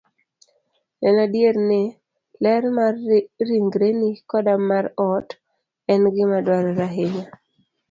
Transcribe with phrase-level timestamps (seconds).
[1.07, 1.81] En adier ni,
[2.43, 2.93] ler mar
[3.47, 5.27] ringreni koda mar ot,
[5.91, 7.25] en gima dwarore ahinya.